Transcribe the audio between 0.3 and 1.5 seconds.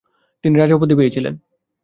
তিনি রাজা উপাধি পেয়েছিলেন।